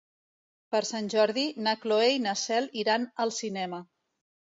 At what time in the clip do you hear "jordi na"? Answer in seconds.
1.13-1.73